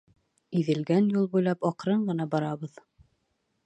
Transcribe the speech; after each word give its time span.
Иҙелгән 0.61 1.11
юл 1.17 1.29
буйлап 1.35 1.69
аҡрын 1.71 2.09
ғына 2.11 2.29
барабыҙ. 2.37 2.85